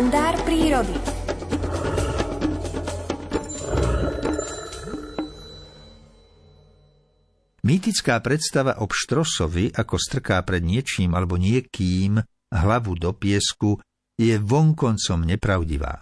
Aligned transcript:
kalendár 0.00 0.32
prírody. 0.48 0.96
Mýtická 7.60 8.16
predstava 8.24 8.80
o 8.80 8.88
pštrosovi, 8.88 9.76
ako 9.76 10.00
strká 10.00 10.40
pred 10.40 10.64
niečím 10.64 11.12
alebo 11.12 11.36
niekým 11.36 12.16
hlavu 12.48 12.96
do 12.96 13.12
piesku, 13.12 13.76
je 14.16 14.40
vonkoncom 14.40 15.20
nepravdivá. 15.20 16.00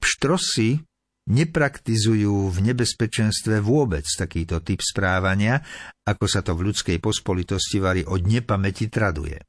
Pštrosy 0.00 0.80
nepraktizujú 1.28 2.48
v 2.48 2.58
nebezpečenstve 2.64 3.60
vôbec 3.60 4.08
takýto 4.08 4.64
typ 4.64 4.80
správania, 4.80 5.60
ako 6.08 6.24
sa 6.24 6.40
to 6.40 6.56
v 6.56 6.72
ľudskej 6.72 6.96
pospolitosti 6.96 7.76
vari 7.76 8.08
od 8.08 8.24
nepamäti 8.24 8.88
traduje. 8.88 9.47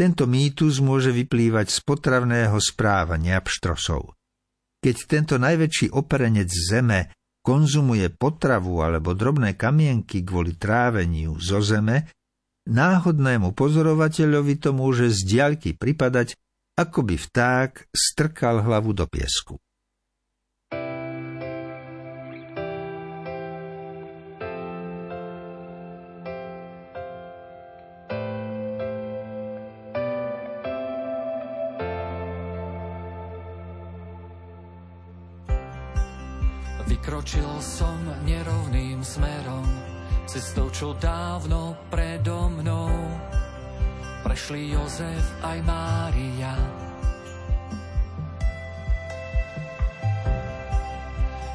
Tento 0.00 0.24
mýtus 0.24 0.80
môže 0.80 1.12
vyplývať 1.12 1.68
z 1.68 1.78
potravného 1.84 2.56
správania 2.56 3.36
pštrosov. 3.36 4.16
Keď 4.80 4.96
tento 5.04 5.36
najväčší 5.36 5.92
operenec 5.92 6.48
zeme 6.48 7.12
konzumuje 7.44 8.08
potravu 8.08 8.80
alebo 8.80 9.12
drobné 9.12 9.60
kamienky 9.60 10.24
kvôli 10.24 10.56
tráveniu 10.56 11.36
zo 11.36 11.60
zeme, 11.60 12.08
náhodnému 12.64 13.52
pozorovateľovi 13.52 14.54
to 14.56 14.72
môže 14.72 15.20
z 15.20 15.36
diaľky 15.36 15.76
pripadať, 15.76 16.32
ako 16.80 17.04
by 17.04 17.20
vták 17.20 17.92
strkal 17.92 18.64
hlavu 18.64 18.96
do 18.96 19.04
piesku. 19.04 19.60
Vykročil 36.90 37.46
som 37.62 38.02
nerovným 38.26 39.06
smerom, 39.06 39.62
cestou, 40.26 40.74
čo 40.74 40.90
dávno 40.98 41.78
predo 41.86 42.50
mnou. 42.50 42.90
Prešli 44.26 44.74
Jozef 44.74 45.22
aj 45.38 45.58
Mária. 45.62 46.50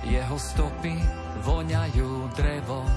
Jeho 0.08 0.38
stopy 0.40 0.96
voňajú 1.44 2.32
drevo, 2.40 2.88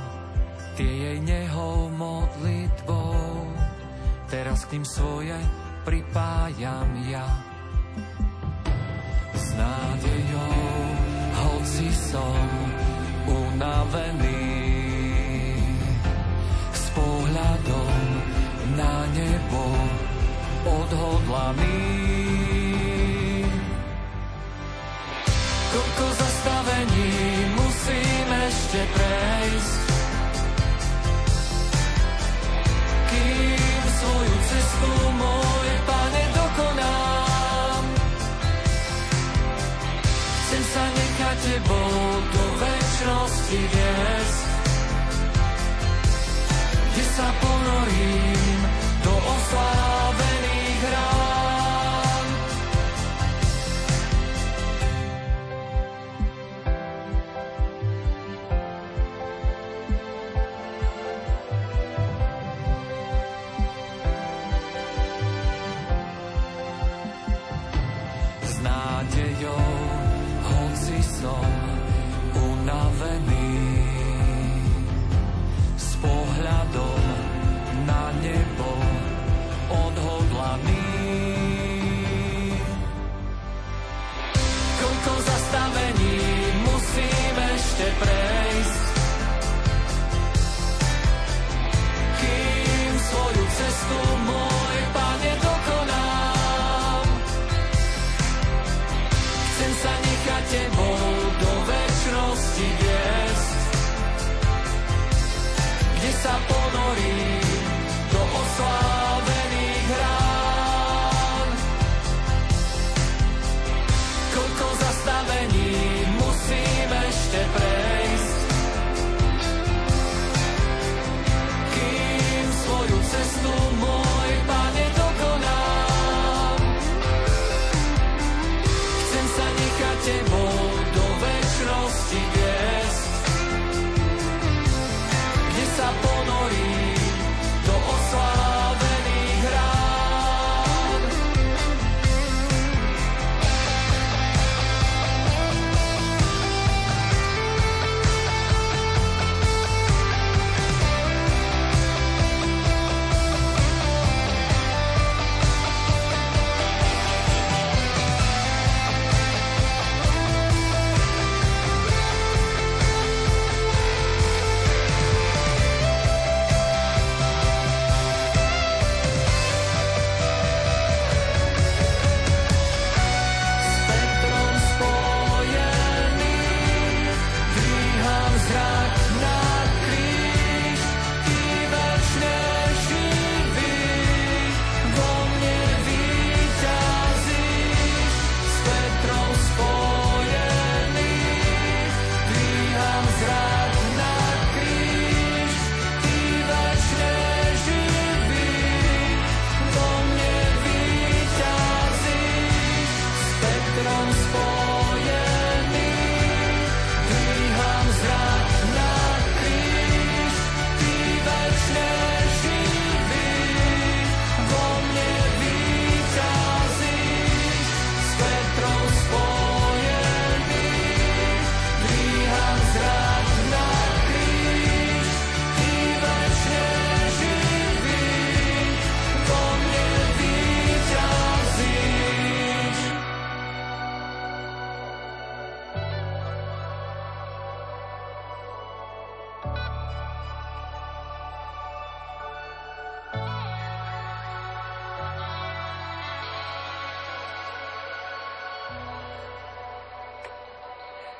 tie 0.79 0.87
jej 0.95 1.19
nehou 1.19 1.91
modlitbou. 1.91 3.51
Teraz 4.31 4.63
k 4.71 4.79
ním 4.79 4.87
svoje 4.87 5.35
pripájam 5.83 6.87
ja. 7.11 7.48
Unavený 13.89 15.65
s 16.77 16.85
pohľadom 16.93 17.93
na 18.77 19.09
nebo 19.17 19.65
odhodlaný. 20.69 21.89
Koľko 25.73 26.05
zastavení 26.21 27.13
musím 27.57 28.29
ešte 28.29 28.81
prejsť, 28.93 29.88
väčšnosti 43.09 43.61
viesť, 43.73 44.41
kde 46.93 47.05
sa 47.17 47.29
ponorím 47.41 48.61
do 49.01 49.15
oslávených 49.17 50.83
rán. 50.93 52.27
S 68.45 68.55
nádejou, 68.61 69.73
hoci 70.45 71.01
som 71.01 71.78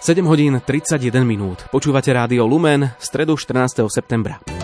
7 0.01 0.27
hodín 0.27 0.63
31 0.65 1.27
minút. 1.27 1.67
Počúvate 1.71 2.15
rádio 2.15 2.47
Lumen, 2.47 2.95
stredu 3.03 3.35
14. 3.35 3.83
septembra. 3.91 4.58